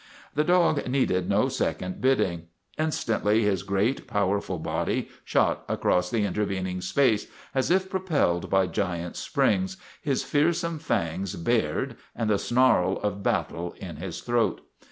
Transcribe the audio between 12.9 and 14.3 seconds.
of battle in his